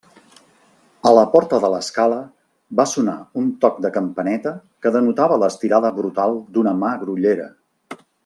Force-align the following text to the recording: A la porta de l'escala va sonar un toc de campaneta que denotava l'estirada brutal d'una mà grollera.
A 1.09 1.09
la 1.15 1.25
porta 1.33 1.59
de 1.65 1.69
l'escala 1.73 2.15
va 2.79 2.85
sonar 2.93 3.13
un 3.43 3.51
toc 3.65 3.77
de 3.87 3.93
campaneta 3.99 4.55
que 4.87 4.93
denotava 4.97 5.39
l'estirada 5.45 5.93
brutal 5.99 6.35
d'una 6.57 6.75
mà 6.83 6.93
grollera. 7.05 7.47